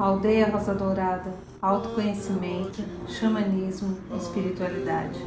[0.00, 1.30] Aldeia Rosa Dourada,
[1.60, 5.18] autoconhecimento, xamanismo espiritualidade.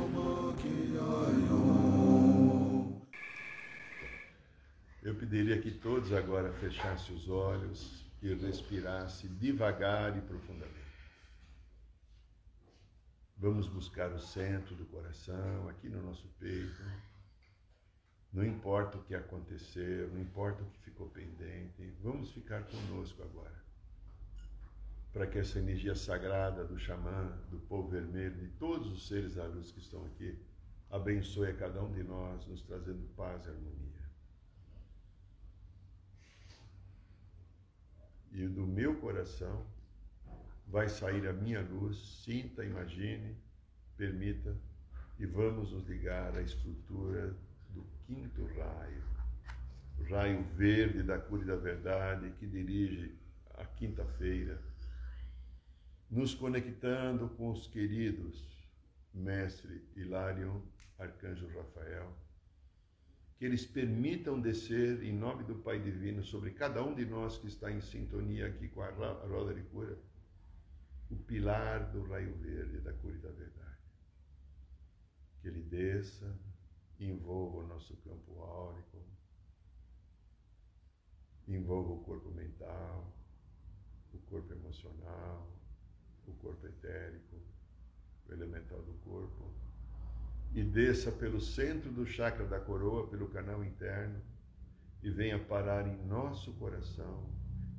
[5.03, 10.73] Eu pediria que todos agora fechassem os olhos e respirassem devagar e profundamente.
[13.37, 16.81] Vamos buscar o centro do coração, aqui no nosso peito.
[18.33, 23.62] Não importa o que aconteceu, não importa o que ficou pendente, vamos ficar conosco agora.
[25.13, 29.45] Para que essa energia sagrada do xamã, do povo vermelho, de todos os seres da
[29.45, 30.37] luz que estão aqui,
[30.89, 33.93] abençoe a cada um de nós, nos trazendo paz e harmonia.
[38.31, 39.63] E do meu coração
[40.67, 43.37] vai sair a minha luz, sinta, imagine,
[43.95, 44.57] permita,
[45.19, 47.35] e vamos nos ligar à estrutura
[47.69, 49.03] do quinto raio,
[49.99, 53.15] o raio verde da cura e da verdade que dirige
[53.53, 54.59] a quinta-feira,
[56.13, 58.47] nos conectando com os queridos
[59.11, 60.61] Mestre Hilarion,
[60.99, 62.15] Arcanjo Rafael,
[63.35, 67.47] que eles permitam descer em nome do Pai Divino sobre cada um de nós que
[67.47, 69.97] está em sintonia aqui com a roda de cura,
[71.09, 73.81] o pilar do raio verde da cura e da verdade.
[75.41, 76.31] Que ele desça,
[76.99, 78.99] envolva o nosso campo áurico,
[81.47, 83.11] envolva o corpo mental,
[84.13, 85.62] o corpo emocional,
[86.31, 87.35] o corpo etérico,
[88.27, 89.53] o elemental do corpo,
[90.53, 94.21] e desça pelo centro do chakra da coroa, pelo canal interno,
[95.01, 97.29] e venha parar em nosso coração,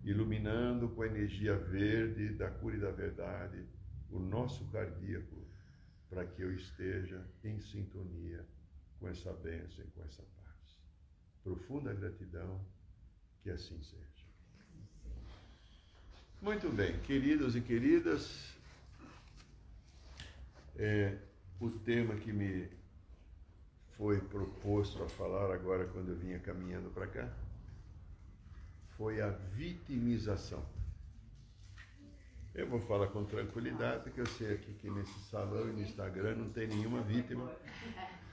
[0.03, 3.64] iluminando com a energia verde da cura e da verdade
[4.11, 5.45] o nosso cardíaco,
[6.08, 8.47] para que eu esteja em sintonia
[9.01, 10.79] com essa bênção e com essa paz.
[11.42, 12.64] Profunda gratidão,
[13.42, 14.14] que assim seja.
[16.45, 18.52] Muito bem, queridos e queridas,
[20.77, 21.17] é,
[21.58, 22.69] o tema que me
[23.92, 27.30] foi proposto a falar agora quando eu vinha caminhando para cá
[28.91, 30.63] foi a vitimização.
[32.55, 36.35] Eu vou falar com tranquilidade, porque eu sei aqui que nesse salão e no Instagram
[36.36, 37.51] não tem nenhuma vítima.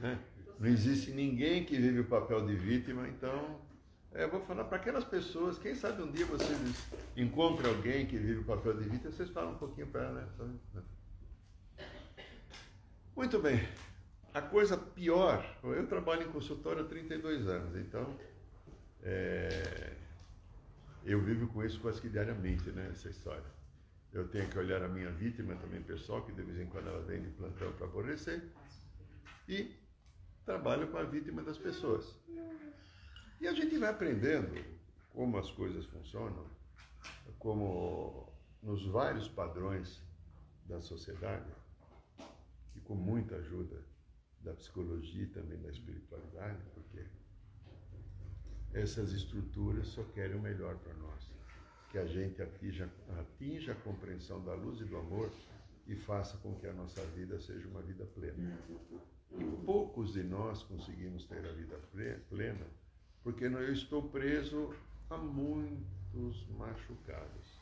[0.02, 0.20] Né?
[0.60, 3.58] Não existe ninguém que vive o papel de vítima, então
[4.14, 6.60] é, vou falar para aquelas pessoas, quem sabe um dia vocês
[7.16, 10.84] encontram alguém que vive o papel de vítima, vocês falam um pouquinho para ela, né?
[13.16, 13.68] Muito bem.
[14.34, 18.18] A coisa pior, eu trabalho em consultório há 32 anos, então
[19.04, 19.94] é,
[21.04, 23.44] eu vivo com isso quase que diariamente, né, essa história.
[24.14, 27.02] Eu tenho que olhar a minha vítima também pessoal, que de vez em quando ela
[27.04, 28.44] vem de plantão para aborrecer,
[29.48, 29.76] e
[30.46, 32.14] trabalho com a vítima das pessoas.
[33.42, 34.54] E a gente vai aprendendo
[35.10, 36.46] como as coisas funcionam,
[37.40, 38.32] como
[38.62, 40.00] nos vários padrões
[40.68, 41.52] da sociedade,
[42.76, 43.84] e com muita ajuda
[44.42, 47.04] da psicologia e também da espiritualidade, porque
[48.74, 51.28] essas estruturas só querem o melhor para nós.
[51.90, 55.32] Que a gente atinja, atinja a compreensão da luz e do amor
[55.88, 58.56] e faça com que a nossa vida seja uma vida plena.
[59.32, 61.76] E poucos de nós conseguimos ter a vida
[62.30, 62.68] plena,
[63.24, 64.74] porque eu estou preso
[65.10, 67.62] a muitos machucados.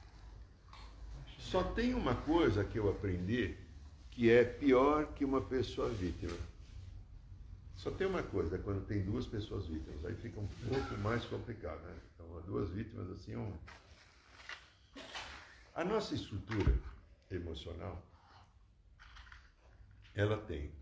[1.37, 3.57] Só tem uma coisa que eu aprendi
[4.11, 6.37] que é pior que uma pessoa vítima.
[7.75, 11.81] Só tem uma coisa, quando tem duas pessoas vítimas, aí fica um pouco mais complicado,
[11.81, 11.95] né?
[12.13, 13.53] Então, duas vítimas assim, um...
[15.73, 16.77] A nossa estrutura
[17.31, 18.03] emocional,
[20.13, 20.73] ela tem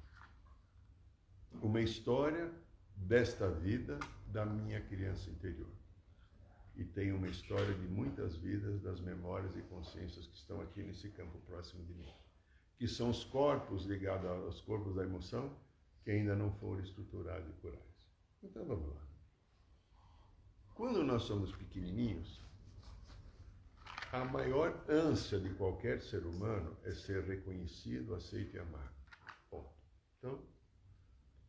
[1.61, 2.51] uma história
[2.95, 5.69] desta vida da minha criança interior.
[6.75, 11.09] E tem uma história de muitas vidas das memórias e consciências que estão aqui nesse
[11.09, 12.13] campo próximo de mim.
[12.77, 15.57] Que são os corpos ligados aos corpos da emoção
[16.03, 17.85] que ainda não foram estruturados e curados.
[18.43, 19.01] Então vamos lá.
[20.75, 22.39] Quando nós somos pequenininhos,
[24.11, 28.97] a maior ânsia de qualquer ser humano é ser reconhecido, aceito e amado.
[30.17, 30.41] Então,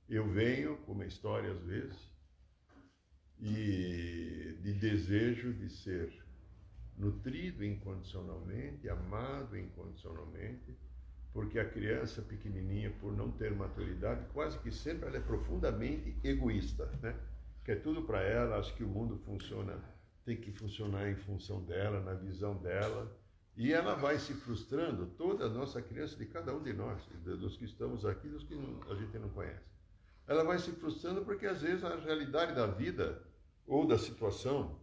[0.09, 2.11] eu venho com uma história, às vezes,
[3.41, 6.13] e de desejo de ser
[6.97, 10.77] nutrido incondicionalmente, amado incondicionalmente,
[11.33, 16.87] porque a criança pequenininha, por não ter maturidade, quase que sempre ela é profundamente egoísta,
[17.01, 17.15] né?
[17.65, 19.79] Quer tudo para ela, acha que o mundo funciona,
[20.25, 23.15] tem que funcionar em função dela, na visão dela,
[23.57, 27.57] e ela vai se frustrando, toda a nossa criança, de cada um de nós, dos
[27.57, 29.69] que estamos aqui, dos que a gente não conhece
[30.29, 33.23] ela vai se frustrando porque às vezes a realidade da vida
[33.69, 34.81] ou da situação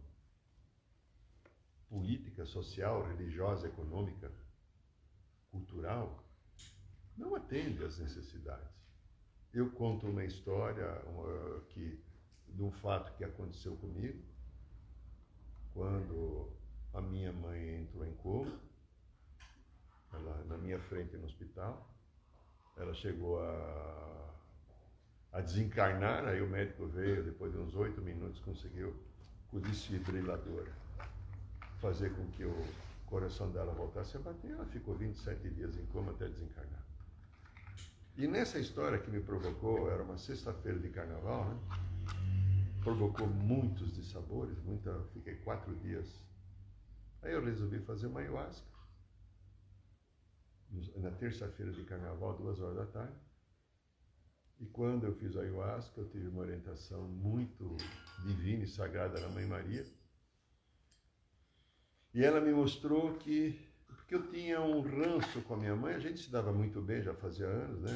[1.88, 4.32] política, social, religiosa, econômica,
[5.50, 6.24] cultural,
[7.16, 8.70] não atende às necessidades.
[9.52, 11.02] Eu conto uma história
[11.70, 12.00] que,
[12.48, 14.22] de um fato que aconteceu comigo,
[15.72, 16.52] quando
[16.94, 18.60] a minha mãe entrou em coma,
[20.12, 21.90] ela, na minha frente no hospital,
[22.76, 24.05] ela chegou a,
[25.36, 28.96] a desencarnar, aí o médico veio, depois de uns oito minutos, conseguiu,
[29.50, 30.66] com o desfibrilador,
[31.78, 32.66] fazer com que o
[33.04, 34.52] coração dela voltasse a bater.
[34.52, 36.82] Ela ficou 27 dias em coma até desencarnar.
[38.16, 41.60] E nessa história que me provocou, era uma sexta-feira de carnaval, né?
[42.82, 46.08] Provocou muitos dissabores, muita, fiquei quatro dias.
[47.20, 48.66] Aí eu resolvi fazer uma ayahuasca.
[50.96, 53.25] Na terça-feira de carnaval, duas horas da tarde.
[54.58, 57.76] E quando eu fiz a ayahuasca, eu tive uma orientação muito
[58.24, 59.86] divina e sagrada da Mãe Maria.
[62.14, 65.98] E ela me mostrou que porque eu tinha um ranço com a minha mãe, a
[65.98, 67.90] gente se dava muito bem, já fazia anos, né?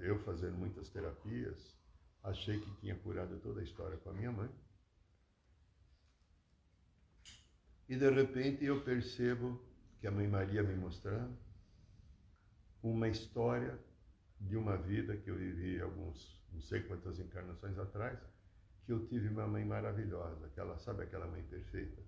[0.00, 1.76] Eu fazendo muitas terapias,
[2.22, 4.48] achei que tinha curado toda a história com a minha mãe.
[7.86, 9.60] E de repente eu percebo
[10.00, 11.36] que a mãe Maria me mostrando
[12.82, 13.78] uma história
[14.40, 18.18] de uma vida que eu vivi alguns, não sei quantas encarnações atrás,
[18.84, 22.00] que eu tive uma mãe maravilhosa, aquela, sabe aquela mãe perfeita,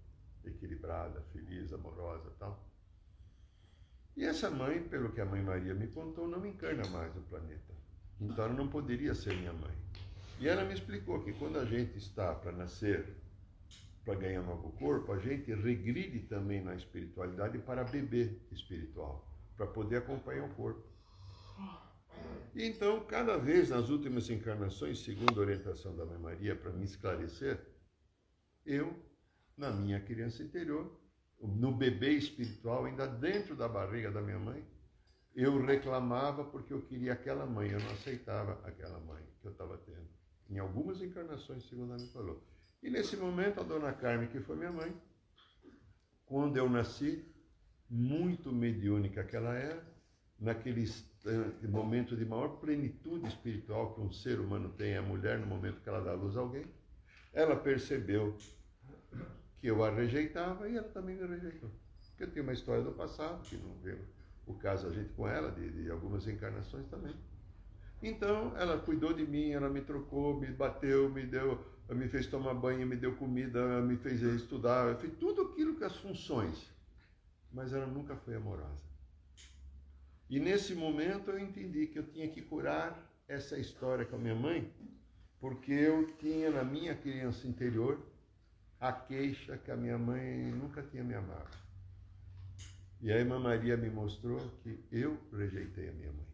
[0.45, 2.65] equilibrada, feliz, amorosa, tal.
[4.17, 7.75] E essa mãe, pelo que a mãe Maria me contou, não encarna mais no planeta.
[8.21, 9.75] Então ela não poderia ser minha mãe.
[10.41, 13.17] E ela me explicou que quando a gente está para nascer,
[14.05, 19.27] para ganhar um novo corpo, a gente regride também na espiritualidade para beber espiritual,
[19.57, 20.83] para poder acompanhar o corpo.
[22.55, 27.61] Então, cada vez nas últimas encarnações, segundo a orientação da Mãe Maria, para me esclarecer,
[28.67, 28.95] eu,
[29.57, 31.01] na minha criança interior,
[31.41, 34.65] no bebê espiritual, ainda dentro da barriga da minha mãe,
[35.35, 39.79] eu reclamava porque eu queria aquela mãe, eu não aceitava aquela mãe que eu estava
[39.79, 40.09] tendo.
[40.51, 42.43] Em algumas encarnações, segundo ela me falou.
[42.83, 44.93] E nesse momento, a dona Carmen, que foi minha mãe,
[46.27, 47.25] quando eu nasci,
[47.89, 49.83] muito mediúnica que ela era,
[50.39, 50.83] naquele
[51.69, 55.89] momento de maior plenitude espiritual que um ser humano tem, a mulher, no momento que
[55.89, 56.65] ela dá luz a alguém,
[57.33, 58.37] ela percebeu
[59.61, 61.71] que eu a rejeitava e ela também me rejeitou.
[62.11, 64.01] Porque eu tenho uma história do passado, que não veio
[64.47, 67.15] o caso a gente com ela, de, de algumas encarnações também.
[68.03, 72.55] Então, ela cuidou de mim, ela me trocou, me bateu, me deu, me fez tomar
[72.55, 76.73] banho, me deu comida, me fez estudar, fez tudo aquilo que as funções.
[77.53, 78.88] Mas ela nunca foi amorosa.
[80.29, 84.35] E nesse momento eu entendi que eu tinha que curar essa história com a minha
[84.35, 84.71] mãe,
[85.41, 88.05] porque eu tinha na minha criança interior
[88.81, 91.57] a queixa que a minha mãe nunca tinha me amado.
[93.01, 96.27] E a irmã Maria me mostrou que eu rejeitei a minha mãe.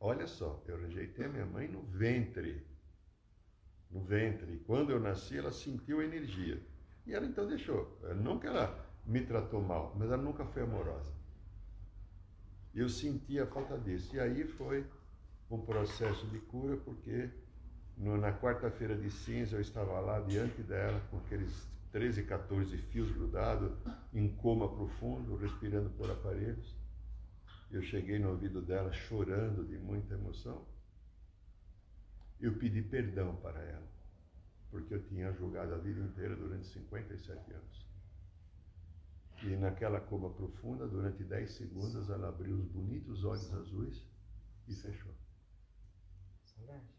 [0.00, 2.66] Olha só, eu rejeitei a minha mãe no ventre.
[3.90, 4.52] No ventre.
[4.54, 6.60] E quando eu nasci, ela sentiu a energia.
[7.06, 8.00] E ela então deixou.
[8.16, 11.12] Não que ela me tratou mal, mas ela nunca foi amorosa.
[12.74, 14.16] Eu senti a falta disso.
[14.16, 14.84] E aí foi
[15.50, 17.30] um processo de cura, porque
[17.96, 23.12] no, na quarta-feira de cinza, eu estava lá diante dela, com aqueles 13, 14 fios
[23.12, 23.70] grudados,
[24.12, 26.74] em coma profundo, respirando por aparelhos.
[27.70, 30.66] Eu cheguei no ouvido dela chorando de muita emoção.
[32.40, 33.88] Eu pedi perdão para ela,
[34.70, 37.83] porque eu tinha julgado a vida inteira durante 57 anos.
[39.44, 44.02] E naquela coma profunda, durante 10 segundos, ela abriu os bonitos olhos azuis
[44.66, 45.12] e fechou.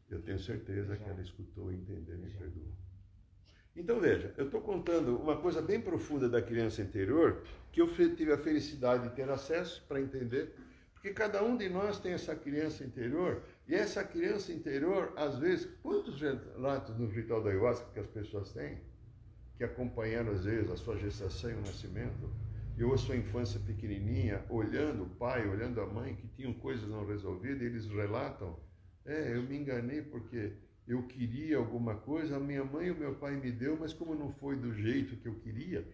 [0.09, 2.71] Eu tenho certeza que ela escutou, entendeu e perdoou.
[3.75, 8.31] Então veja, eu estou contando uma coisa bem profunda da criança interior que eu tive
[8.31, 10.55] a felicidade de ter acesso para entender,
[10.93, 15.69] porque cada um de nós tem essa criança interior e essa criança interior, às vezes,
[15.81, 18.79] quantos relatos no ritual da ayahuasca que as pessoas têm,
[19.57, 22.29] que acompanharam às vezes a sua gestação e o nascimento,
[22.77, 26.89] e ou a sua infância pequenininha, olhando o pai, olhando a mãe, que tinham coisas
[26.89, 28.57] não resolvidas, e eles relatam
[29.05, 30.53] é, eu me enganei porque
[30.87, 34.15] eu queria alguma coisa, a minha mãe e o meu pai me deu, mas como
[34.15, 35.87] não foi do jeito que eu queria,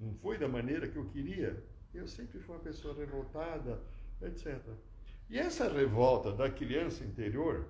[0.00, 3.82] não foi da maneira que eu queria, eu sempre fui uma pessoa revoltada,
[4.22, 4.58] etc.
[5.28, 7.66] E essa revolta da criança interior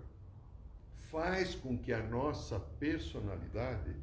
[1.10, 3.96] faz com que a nossa personalidade,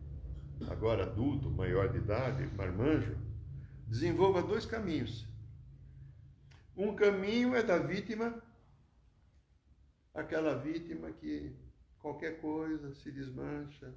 [0.70, 3.18] agora adulto, maior de idade, marmanjo,
[3.88, 5.28] desenvolva dois caminhos.
[6.76, 8.42] Um caminho é da vítima
[10.16, 11.54] aquela vítima que
[12.00, 13.94] qualquer coisa se desmancha,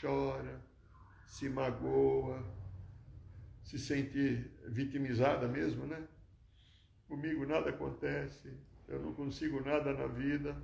[0.00, 0.60] chora,
[1.26, 2.44] se magoa,
[3.62, 6.06] se sente vitimizada mesmo, né?
[7.08, 8.52] Comigo nada acontece,
[8.88, 10.56] eu não consigo nada na vida.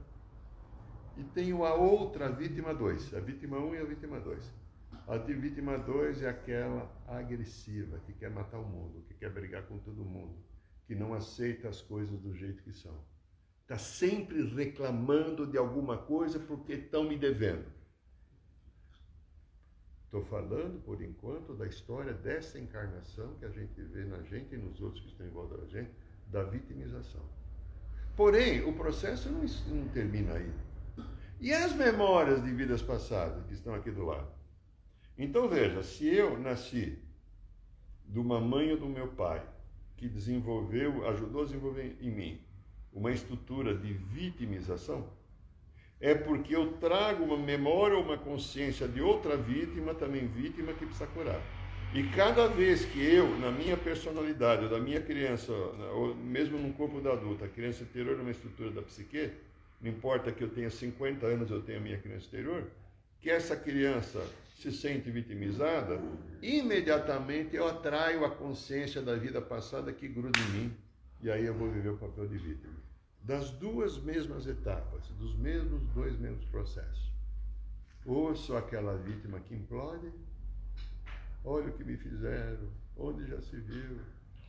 [1.17, 4.62] E tenho a outra vítima 2, a vítima 1 um e a vítima 2.
[5.07, 9.79] A vítima 2 é aquela agressiva, que quer matar o mundo, que quer brigar com
[9.79, 10.37] todo mundo,
[10.87, 12.97] que não aceita as coisas do jeito que são.
[13.63, 17.67] Está sempre reclamando de alguma coisa porque estão me devendo.
[20.05, 24.59] Estou falando, por enquanto, da história dessa encarnação que a gente vê na gente e
[24.59, 25.91] nos outros que estão em volta da gente,
[26.29, 27.23] da vitimização.
[28.15, 30.53] Porém, o processo não, não termina aí.
[31.41, 34.42] E as memórias de vidas passadas que estão aqui do lado?
[35.19, 36.99] Então veja, se eu nasci
[38.07, 39.43] de uma mãe ou do meu pai
[39.97, 42.41] que desenvolveu, ajudou a desenvolver em mim
[42.93, 45.09] uma estrutura de vitimização,
[46.01, 50.85] é porque eu trago uma memória ou uma consciência de outra vítima, também vítima, que
[50.85, 51.41] precisa curar.
[51.95, 55.53] E cada vez que eu, na minha personalidade, ou da minha criança,
[55.95, 59.31] ou mesmo no corpo da adulta, a criança interior numa estrutura da psique,
[59.81, 62.65] não importa que eu tenha 50 anos, eu tenha a minha criança interior,
[63.21, 64.27] que essa criança
[64.63, 66.01] se sente vitimizada,
[66.41, 70.77] imediatamente eu atraio a consciência da vida passada que gruda em mim,
[71.21, 72.75] e aí eu vou viver o papel de vítima.
[73.21, 77.11] Das duas mesmas etapas, dos mesmos dois mesmos processos.
[78.07, 80.13] Ou sou aquela vítima que implode,
[81.45, 83.99] olha o que me fizeram, onde já se viu.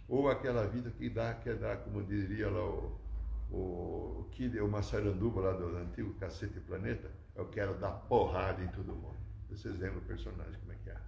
[0.08, 3.00] Ou aquela vida que dá, quer dar, como diria lá o,
[3.52, 8.94] o, o, o Massaranduba lá do antigo Cacete Planeta, eu quero dar porrada em todo
[8.94, 9.23] mundo.
[9.64, 11.02] Vocês lembram o personagem como é que é.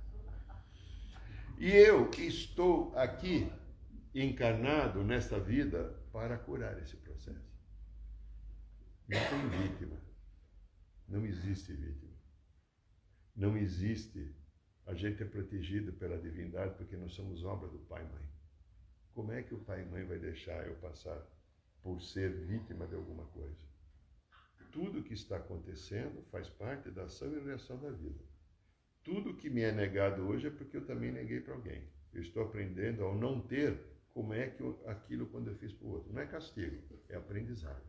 [1.58, 3.52] E eu estou aqui
[4.14, 7.54] encarnado nesta vida para curar esse processo.
[9.10, 10.02] Não tem vítima.
[11.06, 12.16] Não existe vítima.
[13.36, 14.34] Não existe
[14.86, 18.30] a gente é protegido pela divindade porque nós somos obra do Pai e Mãe.
[19.14, 21.22] Como é que o Pai e Mãe vai deixar eu passar
[21.84, 23.66] por ser vítima de alguma coisa?
[24.72, 28.35] Tudo que está acontecendo faz parte da ação e reação da vida.
[29.06, 31.84] Tudo que me é negado hoje é porque eu também neguei para alguém.
[32.12, 33.78] Eu estou aprendendo ao não ter
[34.12, 36.12] como é que eu, aquilo quando eu fiz para o outro.
[36.12, 36.76] Não é castigo,
[37.08, 37.84] é aprendizado.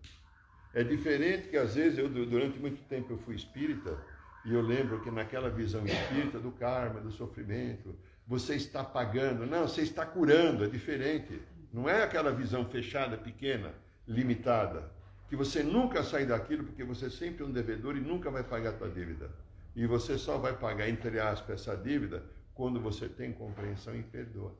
[0.74, 3.98] É diferente que às vezes eu durante muito tempo eu fui espírita
[4.44, 7.96] e eu lembro que naquela visão espírita do karma, do sofrimento,
[8.26, 9.46] você está pagando.
[9.46, 11.40] Não, você está curando, é diferente.
[11.72, 13.72] Não é aquela visão fechada, pequena,
[14.06, 14.92] limitada.
[15.30, 18.44] Que você nunca sai daquilo porque você é sempre é um devedor e nunca vai
[18.44, 19.30] pagar a sua dívida.
[19.76, 24.58] E você só vai pagar, entre aspas, essa dívida quando você tem compreensão e perdoa.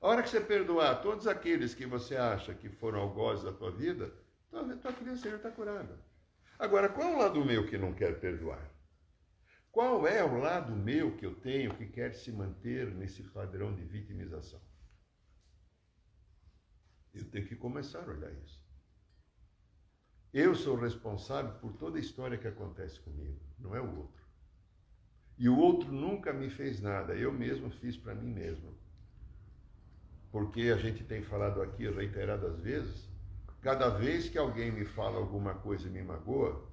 [0.00, 3.72] A hora que você perdoar todos aqueles que você acha que foram algozes da tua
[3.72, 4.14] vida,
[4.48, 5.98] tua, tua criança já está curada.
[6.56, 8.70] Agora, qual é o lado meu que não quer perdoar?
[9.72, 13.84] Qual é o lado meu que eu tenho que quer se manter nesse padrão de
[13.84, 14.60] vitimização?
[17.12, 18.62] Eu tenho que começar a olhar isso.
[20.32, 24.20] Eu sou responsável por toda a história que acontece comigo, não é o outro.
[25.36, 28.74] E o outro nunca me fez nada, eu mesmo fiz para mim mesmo.
[30.30, 33.10] Porque a gente tem falado aqui reiteradas vezes
[33.62, 36.64] cada vez que alguém me fala alguma coisa e me magoa,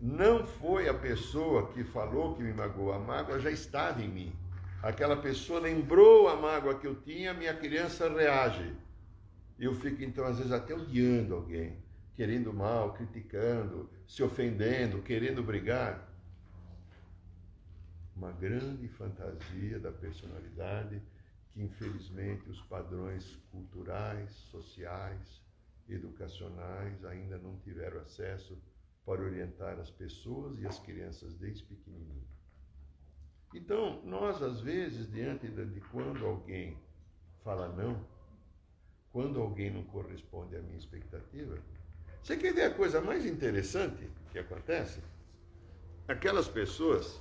[0.00, 4.32] não foi a pessoa que falou que me magoou, a mágoa já estava em mim.
[4.82, 8.76] Aquela pessoa lembrou a mágoa que eu tinha, minha criança reage.
[9.58, 11.76] Eu fico então às vezes até odiando alguém,
[12.18, 16.12] querendo mal, criticando, se ofendendo, querendo brigar.
[18.16, 21.00] Uma grande fantasia da personalidade
[21.52, 25.40] que infelizmente os padrões culturais, sociais,
[25.88, 28.60] educacionais ainda não tiveram acesso
[29.06, 32.26] para orientar as pessoas e as crianças desde pequenininho.
[33.54, 36.76] Então, nós às vezes, diante de quando alguém
[37.44, 38.04] fala não,
[39.12, 41.56] quando alguém não corresponde à minha expectativa,
[42.22, 45.00] você quer ver a coisa mais interessante que acontece?
[46.06, 47.20] Aquelas pessoas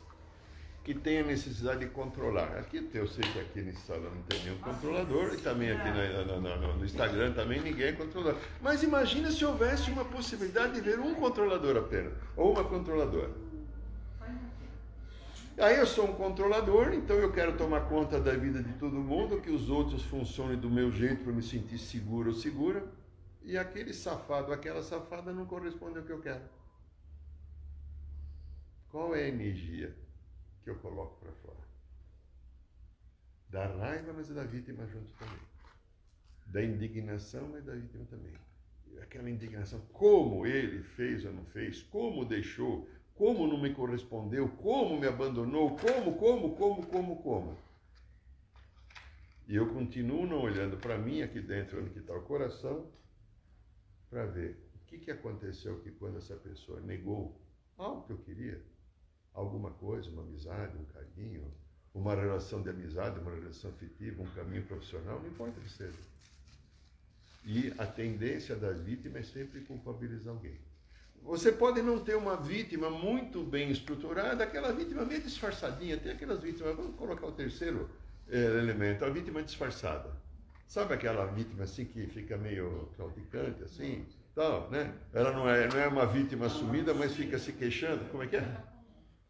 [0.84, 2.58] que tem a necessidade de controlar.
[2.58, 6.39] Aqui eu sei que aqui nesse salão não tem nenhum controlador e também aqui no,
[6.39, 8.39] no, no Instagram também ninguém é controlador.
[8.62, 13.32] Mas imagina se houvesse uma possibilidade de ver um controlador apenas, ou uma controladora.
[15.58, 19.42] Aí eu sou um controlador, então eu quero tomar conta da vida de todo mundo,
[19.42, 22.86] que os outros funcionem do meu jeito para me sentir seguro ou segura.
[23.44, 26.44] E aquele safado, aquela safada não corresponde ao que eu quero.
[28.89, 29.96] Qual é a energia?
[30.67, 31.65] que eu coloco para fora.
[33.50, 35.39] Da raiva, mas é da vítima junto também.
[36.48, 38.34] Da indignação, mas da vítima também.
[39.01, 45.00] Aquela indignação, como ele fez ou não fez, como deixou, como não me correspondeu, como
[45.00, 47.58] me abandonou, como, como, como, como, como.
[49.48, 52.91] E eu continuo não olhando para mim aqui dentro, onde está o coração,
[54.09, 57.39] para ver o que, que aconteceu que quando essa pessoa negou
[57.77, 58.61] algo que eu queria,
[59.33, 61.53] alguma coisa, uma amizade, um carinho,
[61.93, 65.97] uma relação de amizade, uma relação afetiva, um caminho profissional, não importa o que seja.
[67.45, 70.59] E a tendência das vítimas é sempre culpabilizar alguém.
[71.23, 75.97] Você pode não ter uma vítima muito bem estruturada, aquela vítima meio disfarçadinha.
[75.97, 77.89] Tem aquelas vítimas, vamos colocar o terceiro
[78.29, 80.11] é, elemento, a vítima disfarçada.
[80.67, 84.05] Sabe aquela vítima assim que fica meio claudicante, assim?
[84.36, 84.93] Tal, né?
[85.13, 88.03] Ela não é, não é uma vítima assumida, mas fica se queixando.
[88.12, 88.63] Como é que é?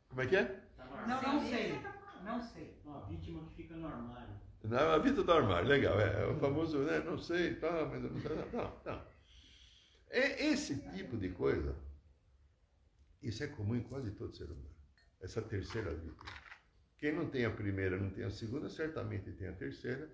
[0.09, 0.63] Como é que é?
[1.07, 1.79] Não, não sei.
[2.25, 2.81] Não sei.
[2.83, 4.35] Uma vítima que fica no armário.
[4.63, 5.99] Não, a vida do armário, legal.
[5.99, 6.99] É, é o famoso, né?
[6.99, 8.35] Não sei, tá, mas não sei.
[8.51, 9.01] Não, não.
[10.09, 11.75] É esse tipo de coisa.
[13.21, 14.75] Isso é comum em quase todo ser humano.
[15.21, 16.25] Essa terceira vítima.
[16.97, 20.09] Quem não tem a primeira, não tem a segunda, certamente tem a terceira,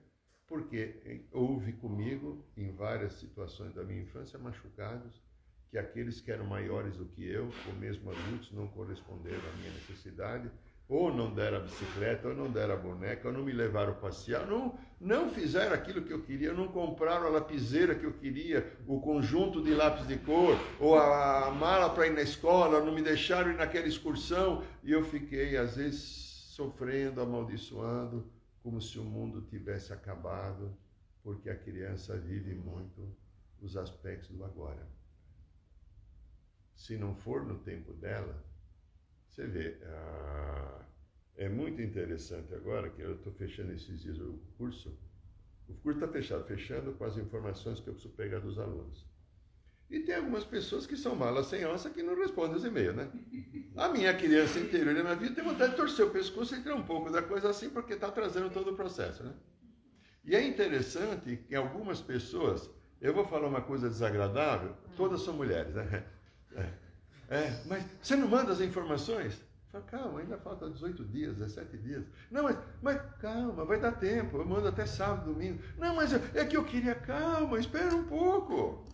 [0.47, 5.21] porque houve comigo, em várias situações da minha infância, machucados,
[5.69, 9.71] que aqueles que eram maiores do que eu, ou mesmo adultos, não corresponderam à minha
[9.71, 10.51] necessidade,
[10.87, 14.45] ou não deram a bicicleta, ou não deram a boneca, ou não me levaram passear,
[14.45, 18.99] não, não fizeram aquilo que eu queria, não compraram a lapiseira que eu queria, o
[18.99, 23.01] conjunto de lápis de cor, ou a, a mala para ir na escola, não me
[23.01, 26.01] deixaram ir naquela excursão, e eu fiquei, às vezes,
[26.53, 28.31] sofrendo, amaldiçoando,
[28.63, 30.75] como se o mundo tivesse acabado,
[31.21, 33.13] porque a criança vive muito
[33.61, 34.87] os aspectos do agora.
[36.75, 38.43] Se não for no tempo dela,
[39.29, 40.85] você vê, ah,
[41.35, 44.97] é muito interessante agora que eu estou fechando esses dias o curso.
[45.67, 49.05] O curso está fechado, fechando com as informações que eu preciso pegar dos alunos.
[49.89, 53.11] E tem algumas pessoas que são malas sem onça que não respondem os e-mails, né?
[53.75, 56.75] A minha criança interior na minha vida tem vontade de torcer o pescoço e tirar
[56.75, 59.33] um pouco da coisa assim, porque está trazendo todo o processo, né?
[60.25, 62.69] E é interessante que algumas pessoas,
[63.01, 66.05] eu vou falar uma coisa desagradável, todas são mulheres, né?
[66.55, 66.83] É.
[67.29, 69.39] É, mas você não manda as informações?
[69.71, 72.05] Fala, calma, ainda falta 18 dias, 17 dias.
[72.29, 75.59] Não, mas, mas calma, vai dar tempo, eu mando até sábado, domingo.
[75.77, 78.85] Não, mas é que eu queria, calma, espera um pouco.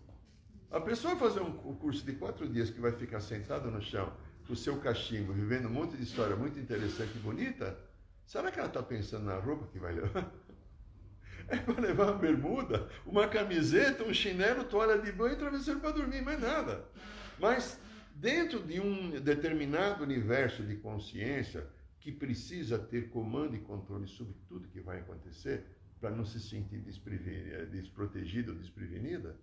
[0.72, 4.12] A pessoa fazer um curso de quatro dias que vai ficar sentado no chão,
[4.46, 7.78] com o seu cachimbo, vivendo um monte de história muito interessante e bonita,
[8.26, 10.32] será que ela está pensando na roupa que vai levar?
[11.48, 15.94] É para levar uma bermuda, uma camiseta, um chinelo, toalha de banho e travesseiro para
[15.94, 16.86] dormir, mais nada.
[17.40, 17.80] Mas
[18.20, 21.66] Dentro de um determinado universo de consciência
[22.02, 25.64] que precisa ter comando e controle sobre tudo que vai acontecer,
[26.02, 26.80] para não se sentir
[27.72, 29.38] desprotegida ou desprevenida,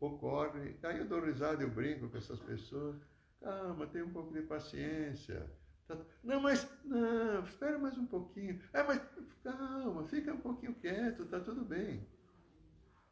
[0.00, 0.76] ocorre.
[0.82, 2.96] Aí eu dou risada, eu brinco com essas pessoas.
[3.40, 5.48] Calma, tenha um pouco de paciência.
[5.86, 8.60] Tá, não, mas, não, espera mais um pouquinho.
[8.72, 9.00] É, mas,
[9.42, 12.06] calma, fica um pouquinho quieto, está tudo bem.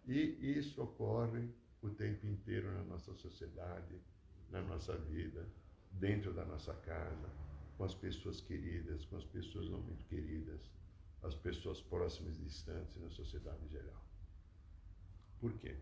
[0.06, 1.48] E isso ocorre
[1.82, 4.00] o tempo inteiro na nossa sociedade,
[4.50, 5.46] na nossa vida,
[5.92, 7.30] dentro da nossa casa,
[7.76, 10.60] com as pessoas queridas, com as pessoas não muito queridas,
[11.22, 14.04] as pessoas próximas e distantes na sociedade em geral.
[15.40, 15.76] Por quê?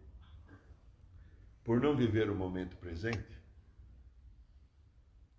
[1.64, 3.42] Por não viver o momento presente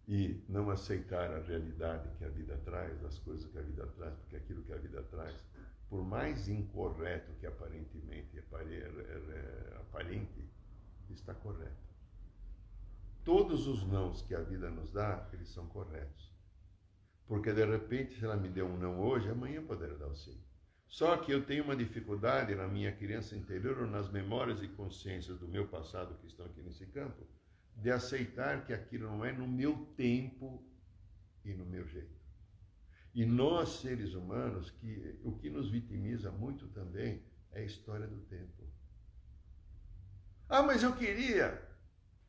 [0.08, 4.16] e não aceitar a realidade que a vida traz, as coisas que a vida traz,
[4.16, 5.36] porque aquilo que a vida traz,
[5.90, 8.40] por mais incorreto que aparentemente
[9.80, 10.50] aparente,
[11.10, 11.86] está correto
[13.26, 16.32] todos os nãos que a vida nos dá, eles são corretos.
[17.28, 20.40] Porque de repente, se ela me deu um não hoje, amanhã poderá dar o sim.
[20.96, 25.38] Só que eu tenho uma dificuldade na minha criança interior ou nas memórias e consciências
[25.38, 27.28] do meu passado que estão aqui nesse campo,
[27.76, 30.66] de aceitar que aquilo não é no meu tempo
[31.44, 32.16] e no meu jeito.
[33.14, 38.22] E nós, seres humanos, que o que nos vitimiza muito também é a história do
[38.22, 38.64] tempo.
[40.48, 41.62] Ah, mas eu queria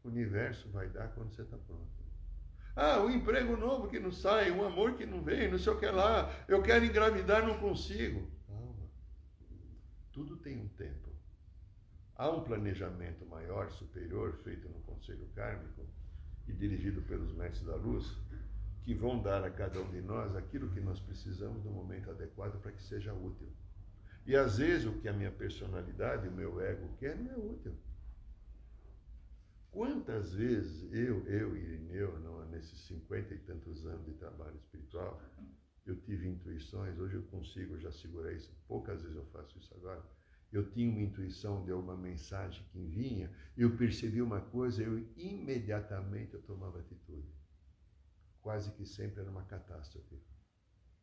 [0.03, 2.05] o universo vai dar quando você está pronto.
[2.75, 5.73] Ah, o um emprego novo que não sai, um amor que não vem, não sei
[5.73, 8.35] o que lá, eu quero engravidar, não consigo.
[10.17, 11.11] Tudo tem um tempo.
[12.15, 15.87] Há um planejamento maior, superior, feito no Conselho Kármico
[16.49, 18.17] e dirigido pelos mestres da luz,
[18.83, 22.59] que vão dar a cada um de nós aquilo que nós precisamos no momento adequado
[22.63, 23.47] para que seja útil.
[24.25, 27.75] E às vezes o que a minha personalidade, o meu ego quer, não é útil.
[29.71, 35.21] Quantas vezes eu, eu e Irineu, nesses cinquenta e tantos anos de trabalho espiritual,
[35.87, 40.03] eu tive intuições, hoje eu consigo já segurar isso, poucas vezes eu faço isso agora.
[40.53, 46.35] Eu tinha uma intuição de uma mensagem que vinha, eu percebi uma coisa, eu imediatamente
[46.35, 47.29] eu tomava atitude.
[48.41, 50.17] quase que sempre era uma catástrofe.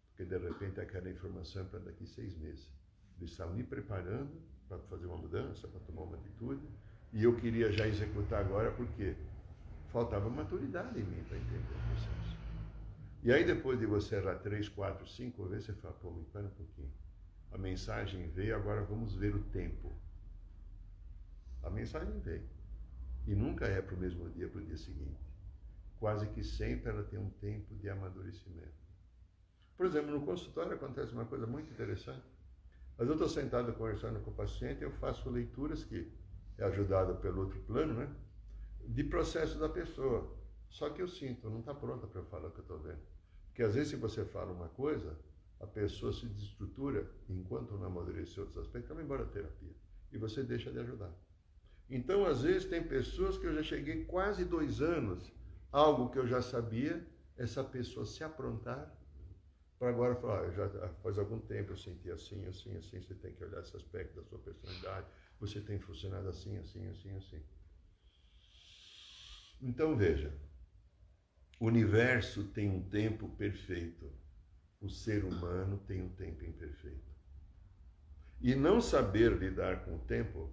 [0.08, 2.72] Porque de repente aquela informação é para daqui seis meses.
[3.18, 6.66] Eles estavam me preparando para fazer uma mudança, para tomar uma atitude,
[7.12, 9.16] e eu queria já executar agora porque
[9.92, 12.33] faltava maturidade em mim para entender o processo.
[13.24, 16.42] E aí depois de você errar três, quatro, cinco vezes, você fala, pô, me para
[16.42, 16.92] um pouquinho.
[17.54, 19.94] A mensagem veio, agora vamos ver o tempo.
[21.64, 22.50] A mensagem veio.
[23.26, 25.22] E nunca é para o mesmo dia, para o dia seguinte.
[26.02, 28.84] Quase que sempre ela tem um tempo de amadurecimento.
[29.78, 32.28] Por exemplo, no consultório acontece uma coisa muito interessante.
[32.98, 36.12] Mas eu estou sentado conversando com o paciente eu faço leituras que
[36.58, 38.14] é ajudado pelo outro plano, né?
[38.86, 40.36] De processo da pessoa.
[40.68, 43.13] Só que eu sinto, não está pronta para eu falar o que eu estou vendo.
[43.54, 45.16] Porque às vezes se você fala uma coisa,
[45.60, 49.76] a pessoa se desestrutura enquanto não amadurecer outros aspectos, ela vai embora a terapia.
[50.12, 51.14] E você deixa de ajudar.
[51.88, 55.32] Então, às vezes, tem pessoas que eu já cheguei quase dois anos,
[55.72, 57.06] algo que eu já sabia,
[57.38, 58.92] essa pessoa se aprontar
[59.78, 63.34] para agora falar, ah, já faz algum tempo eu senti assim, assim, assim, você tem
[63.36, 65.06] que olhar esse aspecto da sua personalidade,
[65.40, 67.44] você tem funcionado assim, assim, assim, assim.
[69.62, 70.34] Então veja,
[71.64, 74.12] o universo tem um tempo perfeito,
[74.82, 77.10] o ser humano tem um tempo imperfeito.
[78.42, 80.52] E não saber lidar com o tempo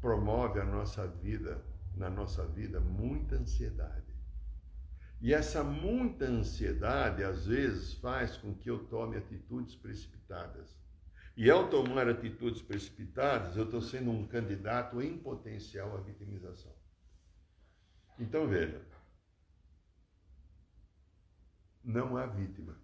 [0.00, 4.12] promove a nossa vida, na nossa vida, muita ansiedade.
[5.20, 10.76] E essa muita ansiedade, às vezes, faz com que eu tome atitudes precipitadas.
[11.36, 16.74] E ao tomar atitudes precipitadas, eu estou sendo um candidato em potencial à vitimização.
[18.18, 18.89] Então veja,
[21.84, 22.76] não há vítima.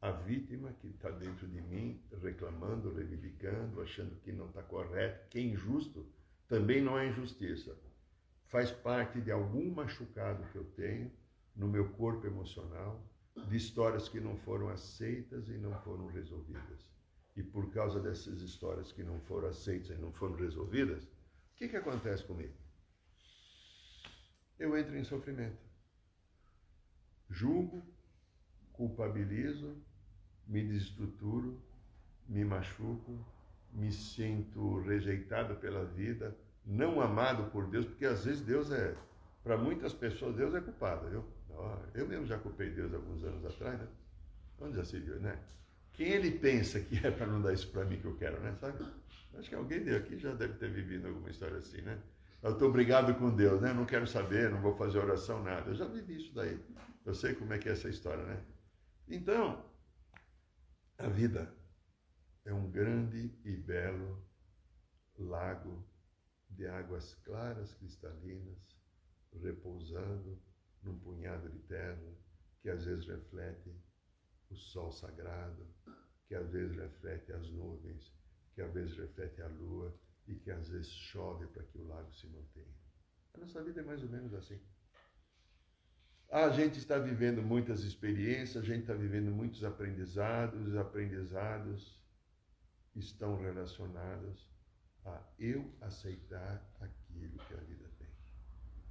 [0.00, 5.38] A vítima que está dentro de mim, reclamando, reivindicando, achando que não está correto, que
[5.38, 6.06] é injusto,
[6.48, 7.76] também não é injustiça.
[8.48, 11.12] Faz parte de algum machucado que eu tenho
[11.54, 13.04] no meu corpo emocional,
[13.48, 16.90] de histórias que não foram aceitas e não foram resolvidas.
[17.36, 21.08] E por causa dessas histórias que não foram aceitas e não foram resolvidas, o
[21.56, 22.54] que, que acontece comigo?
[24.58, 25.69] Eu entro em sofrimento.
[27.30, 27.82] Julgo,
[28.72, 29.76] culpabilizo,
[30.46, 31.60] me desestruturo,
[32.28, 33.24] me machuco,
[33.72, 38.96] me sinto rejeitado pela vida, não amado por Deus, porque às vezes Deus é,
[39.42, 41.24] para muitas pessoas, Deus é culpado, viu?
[41.94, 43.86] Eu mesmo já culpei Deus alguns anos atrás, né?
[44.60, 45.38] Onde já se viu, né?
[45.92, 48.54] Quem ele pensa que é para não dar isso para mim que eu quero, né?
[48.60, 48.84] Sabe?
[49.34, 51.98] Acho que alguém aqui já deve ter vivido alguma história assim, né?
[52.42, 53.72] Eu estou brigado com Deus, né?
[53.72, 55.70] Não quero saber, não vou fazer oração, nada.
[55.70, 56.58] Eu já vivi isso daí.
[57.04, 58.42] Eu sei como é que é essa história, né?
[59.06, 59.62] Então,
[60.96, 61.54] a vida
[62.46, 64.26] é um grande e belo
[65.18, 65.86] lago
[66.48, 68.58] de águas claras, cristalinas,
[69.42, 70.40] repousando
[70.82, 72.16] num punhado de terra
[72.62, 73.70] que às vezes reflete
[74.50, 75.66] o sol sagrado,
[76.26, 78.12] que às vezes reflete as nuvens,
[78.54, 79.94] que às vezes reflete a lua
[80.30, 82.74] e que às vezes chove para que o lago se mantenha.
[83.34, 84.60] A nossa vida é mais ou menos assim.
[86.30, 92.00] A gente está vivendo muitas experiências, a gente está vivendo muitos aprendizados, os aprendizados
[92.94, 94.48] estão relacionados
[95.04, 98.06] a eu aceitar aquilo que a vida tem.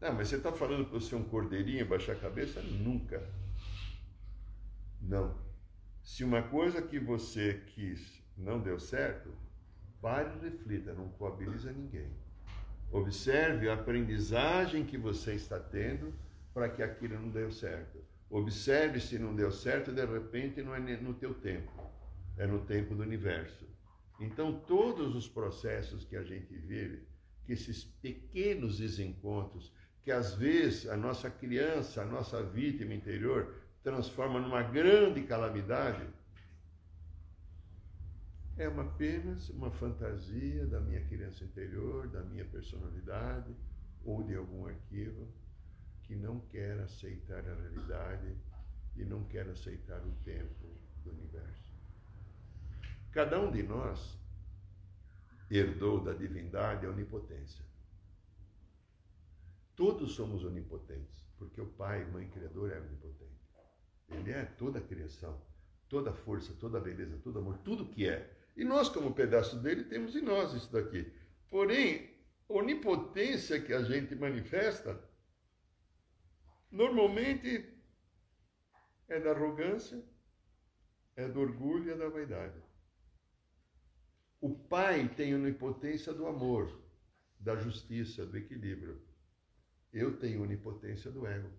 [0.02, 2.62] Não, mas você está falando para você um cordeirinho baixar a cabeça?
[2.62, 3.26] Nunca.
[5.00, 5.40] Não.
[6.04, 9.34] Se uma coisa que você quis não deu certo,
[10.02, 12.10] pare e reflita, não coabiliza ninguém.
[12.92, 16.14] Observe a aprendizagem que você está tendo
[16.54, 18.00] para que aquilo não deu certo.
[18.30, 21.72] Observe se não deu certo, de repente não é no teu tempo,
[22.38, 23.68] é no tempo do universo.
[24.20, 27.08] Então, todos os processos que a gente vive,
[27.46, 34.40] que esses pequenos desencontros, que às vezes a nossa criança, a nossa vítima interior, transforma
[34.40, 36.06] numa grande calamidade,
[38.60, 43.56] é uma apenas uma fantasia da minha criança interior, da minha personalidade
[44.04, 45.28] ou de algum arquivo
[46.04, 48.36] que não quer aceitar a realidade
[48.98, 51.74] e não quer aceitar o tempo do universo.
[53.12, 54.20] Cada um de nós
[55.50, 57.64] herdou da divindade a onipotência.
[59.74, 63.40] Todos somos onipotentes, porque o Pai, Mãe Criador é onipotente.
[64.10, 65.42] Ele é toda a criação,
[65.88, 68.36] toda a força, toda a beleza, todo amor, tudo que é.
[68.60, 71.10] E nós, como pedaço dele, temos em nós isso daqui.
[71.50, 72.14] Porém,
[72.50, 75.02] a onipotência que a gente manifesta,
[76.70, 77.74] normalmente
[79.08, 80.04] é da arrogância,
[81.16, 82.62] é do orgulho e é da vaidade.
[84.42, 86.84] O pai tem onipotência do amor,
[87.40, 89.02] da justiça, do equilíbrio.
[89.94, 91.50] Eu tenho onipotência do ego.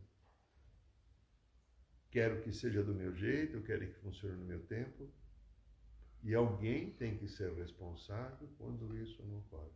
[2.10, 5.10] quero que seja do meu jeito, eu quero que funcione no meu tempo.
[6.22, 9.70] E alguém tem que ser responsável quando isso não ocorre.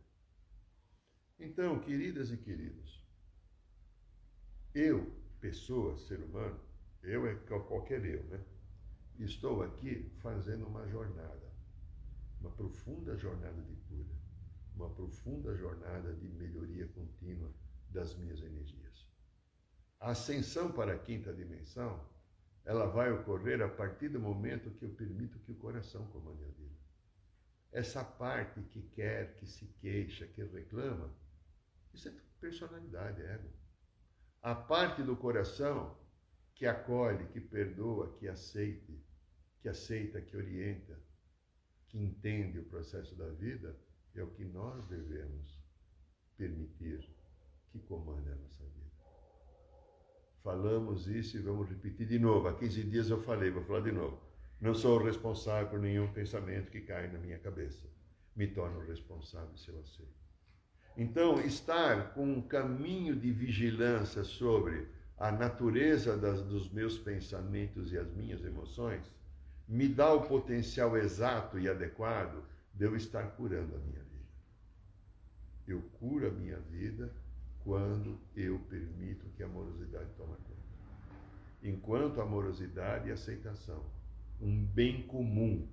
[1.39, 3.03] Então, queridas e queridos,
[4.73, 6.59] eu, pessoa, ser humano,
[7.01, 8.43] eu é qualquer eu, né?
[9.17, 11.51] Estou aqui fazendo uma jornada,
[12.39, 14.13] uma profunda jornada de cura,
[14.75, 17.51] uma profunda jornada de melhoria contínua
[17.89, 19.07] das minhas energias.
[19.99, 22.05] A ascensão para a quinta dimensão,
[22.65, 26.47] ela vai ocorrer a partir do momento que eu permito que o coração comande a
[26.47, 26.75] vida.
[27.71, 31.13] Essa parte que quer, que se queixa, que reclama,
[31.93, 33.49] isso é personalidade, é ego.
[34.41, 35.95] A parte do coração
[36.55, 38.99] que acolhe, que perdoa, que aceite,
[39.61, 40.97] que aceita, que orienta,
[41.87, 43.75] que entende o processo da vida,
[44.15, 45.59] é o que nós devemos
[46.37, 47.07] permitir
[47.71, 48.84] que comande a nossa vida.
[50.45, 52.47] Falamos isso e vamos repetir de novo.
[52.47, 54.21] Há 15 dias eu falei, vou falar de novo.
[54.61, 57.87] Não sou responsável por nenhum pensamento que cai na minha cabeça.
[58.35, 60.13] Me torno responsável se eu aceito.
[60.95, 67.97] Então, estar com um caminho de vigilância sobre a natureza das, dos meus pensamentos e
[67.97, 69.01] as minhas emoções
[69.67, 74.29] me dá o potencial exato e adequado de eu estar curando a minha vida.
[75.65, 77.11] Eu curo a minha vida
[77.65, 80.55] quando eu permito que a amorosidade tome conta.
[81.63, 83.83] Enquanto amorosidade e aceitação,
[84.39, 85.67] um bem comum,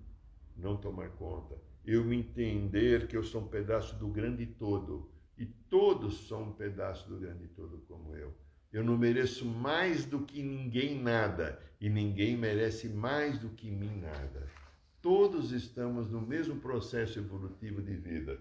[0.57, 6.27] não tomar conta, eu entender que eu sou um pedaço do grande todo e todos
[6.27, 8.33] são um pedaço do grande todo como eu.
[8.73, 14.01] Eu não mereço mais do que ninguém nada e ninguém merece mais do que mim
[14.01, 14.49] nada.
[15.03, 18.41] Todos estamos no mesmo processo evolutivo de vida.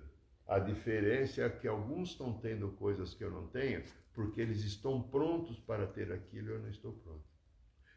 [0.51, 5.01] A diferença é que alguns estão tendo coisas que eu não tenho, porque eles estão
[5.01, 7.23] prontos para ter aquilo e eu não estou pronto.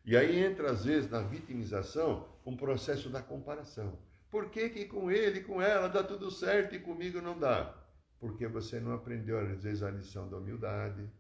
[0.05, 3.99] E aí entra, às vezes, na vitimização, um processo da comparação.
[4.31, 7.75] Por que, que com ele, com ela, dá tudo certo e comigo não dá?
[8.21, 11.11] Porque você não aprendeu, às vezes, a lição da humildade,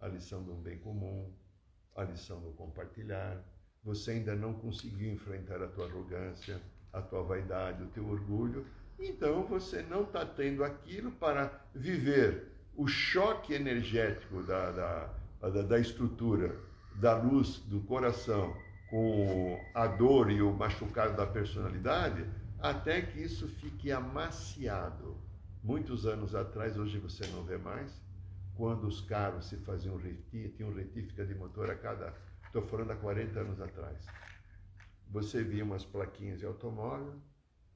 [0.00, 1.30] a lição do bem comum,
[1.94, 3.38] a lição do compartilhar.
[3.82, 6.58] Você ainda não conseguiu enfrentar a tua arrogância,
[6.90, 8.64] a tua vaidade, o teu orgulho.
[8.98, 15.78] Então você não está tendo aquilo para viver o choque energético da, da, da, da
[15.78, 16.56] estrutura,
[16.96, 18.56] da luz do coração
[18.88, 22.24] com a dor e o machucado da personalidade,
[22.60, 25.16] até que isso fique amaciado.
[25.62, 28.00] Muitos anos atrás, hoje você não vê mais,
[28.54, 32.14] quando os carros se faziam retífica, tinham retífica de motor a cada,
[32.46, 34.06] estou falando há 40 anos atrás.
[35.10, 37.14] Você via umas plaquinhas de automóvel,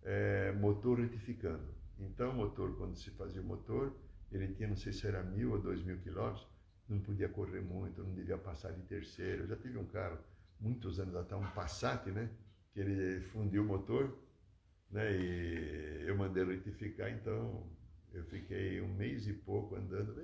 [0.08, 1.68] é, motor retificando.
[1.98, 3.94] Então, o motor, quando se fazia o motor,
[4.32, 6.46] ele tinha, não sei se era mil ou dois mil quilômetros,
[6.88, 9.42] não podia correr muito, não devia passar de terceiro.
[9.42, 10.18] Eu já tive um carro,
[10.58, 12.30] muitos anos atrás, um Passat, né?
[12.72, 14.16] Que ele fundiu o motor,
[14.90, 15.12] né?
[15.14, 17.66] E eu mandei retificar, então
[18.14, 20.14] eu fiquei um mês e pouco andando,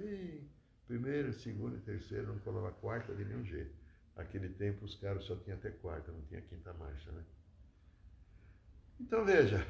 [0.86, 3.74] primeiro, segundo terceiro, não colava quarta de nenhum jeito.
[4.16, 7.22] Naquele tempo os carros só tinham até quarta, não tinha quinta marcha, né?
[9.00, 9.66] Então veja,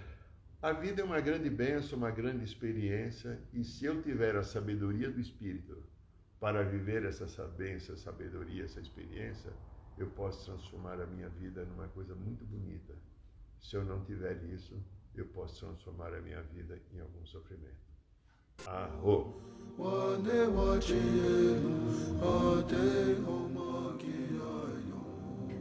[0.63, 5.11] a vida é uma grande bênção, uma grande experiência, e se eu tiver a sabedoria
[5.11, 5.83] do Espírito
[6.41, 9.53] para viver essa bênção, sabedoria, essa experiência,
[9.97, 12.95] eu posso transformar a minha vida numa coisa muito bonita.
[13.61, 14.83] Se eu não tiver isso,
[15.15, 17.85] eu posso transformar a minha vida em algum sofrimento.
[18.67, 19.41] Arro.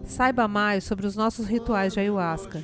[0.06, 2.64] Saiba mais sobre os nossos rituais de ayahuasca,